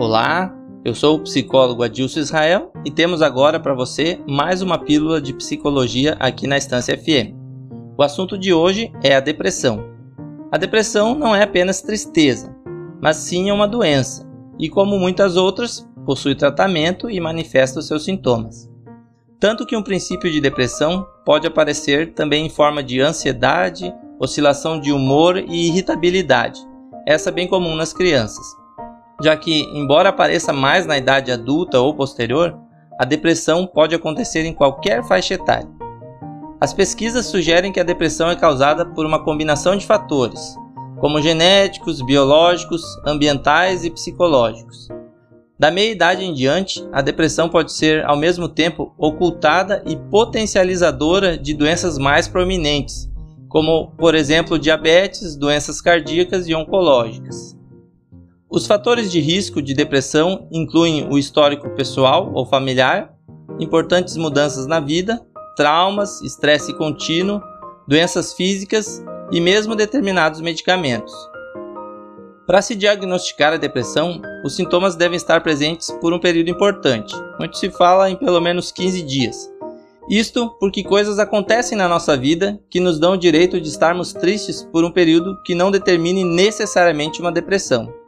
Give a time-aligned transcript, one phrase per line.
[0.00, 0.50] Olá,
[0.82, 5.34] eu sou o psicólogo Adilson Israel e temos agora para você mais uma pílula de
[5.34, 7.36] psicologia aqui na Estância FM.
[7.98, 9.84] O assunto de hoje é a depressão.
[10.50, 12.50] A depressão não é apenas tristeza,
[12.98, 14.26] mas sim é uma doença
[14.58, 18.70] e, como muitas outras, possui tratamento e manifesta os seus sintomas.
[19.38, 24.92] Tanto que um princípio de depressão pode aparecer também em forma de ansiedade, oscilação de
[24.92, 26.58] humor e irritabilidade,
[27.06, 28.58] essa bem comum nas crianças
[29.22, 32.58] já que, embora apareça mais na idade adulta ou posterior,
[32.98, 35.68] a depressão pode acontecer em qualquer faixa etária.
[36.60, 40.54] As pesquisas sugerem que a depressão é causada por uma combinação de fatores,
[40.98, 44.88] como genéticos, biológicos, ambientais e psicológicos.
[45.58, 51.54] Da meia-idade em diante, a depressão pode ser ao mesmo tempo ocultada e potencializadora de
[51.54, 53.10] doenças mais prominentes,
[53.48, 57.59] como, por exemplo, diabetes, doenças cardíacas e oncológicas.
[58.52, 63.14] Os fatores de risco de depressão incluem o histórico pessoal ou familiar,
[63.60, 65.24] importantes mudanças na vida,
[65.56, 67.40] traumas, estresse contínuo,
[67.86, 71.14] doenças físicas e mesmo determinados medicamentos.
[72.44, 77.56] Para se diagnosticar a depressão, os sintomas devem estar presentes por um período importante, onde
[77.56, 79.48] se fala em pelo menos 15 dias.
[80.08, 84.64] Isto porque coisas acontecem na nossa vida que nos dão o direito de estarmos tristes
[84.72, 87.99] por um período que não determine necessariamente uma depressão.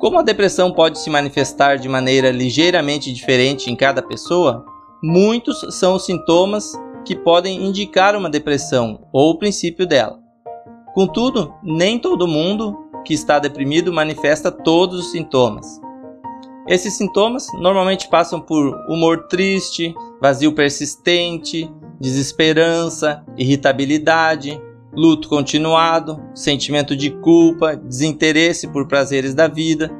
[0.00, 4.64] Como a depressão pode se manifestar de maneira ligeiramente diferente em cada pessoa,
[5.02, 6.72] muitos são os sintomas
[7.04, 10.18] que podem indicar uma depressão ou o princípio dela.
[10.94, 15.78] Contudo, nem todo mundo que está deprimido manifesta todos os sintomas.
[16.66, 24.58] Esses sintomas normalmente passam por humor triste, vazio persistente, desesperança, irritabilidade,
[24.92, 29.90] luto continuado, sentimento de culpa, desinteresse por prazeres da vida,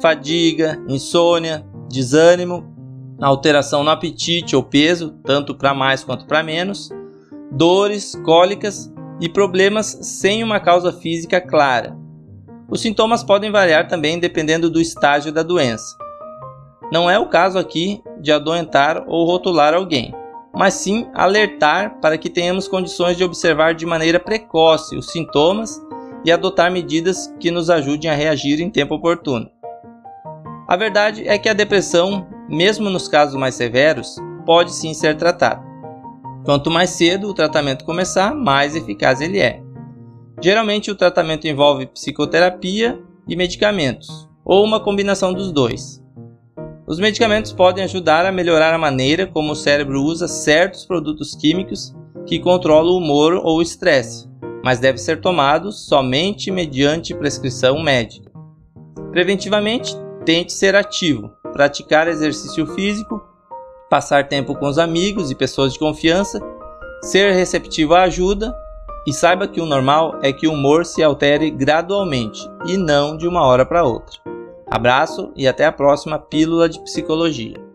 [0.00, 2.64] fadiga, insônia, desânimo,
[3.20, 6.90] alteração no apetite ou peso, tanto para mais quanto para menos,
[7.50, 11.96] dores, cólicas e problemas sem uma causa física clara.
[12.70, 15.96] Os sintomas podem variar também dependendo do estágio da doença.
[16.92, 20.14] Não é o caso aqui de adoentar ou rotular alguém
[20.58, 25.80] mas sim alertar para que tenhamos condições de observar de maneira precoce os sintomas
[26.24, 29.48] e adotar medidas que nos ajudem a reagir em tempo oportuno.
[30.66, 35.62] A verdade é que a depressão, mesmo nos casos mais severos, pode sim ser tratada.
[36.44, 39.62] Quanto mais cedo o tratamento começar, mais eficaz ele é.
[40.42, 46.02] Geralmente o tratamento envolve psicoterapia e medicamentos, ou uma combinação dos dois.
[46.88, 51.94] Os medicamentos podem ajudar a melhorar a maneira como o cérebro usa certos produtos químicos
[52.24, 54.26] que controlam o humor ou o estresse,
[54.64, 58.32] mas deve ser tomado somente mediante prescrição médica.
[59.10, 59.94] Preventivamente,
[60.24, 63.20] tente ser ativo, praticar exercício físico,
[63.90, 66.40] passar tempo com os amigos e pessoas de confiança,
[67.02, 68.54] ser receptivo à ajuda
[69.06, 73.28] e saiba que o normal é que o humor se altere gradualmente e não de
[73.28, 74.37] uma hora para outra.
[74.70, 77.67] Abraço e até a próxima Pílula de Psicologia.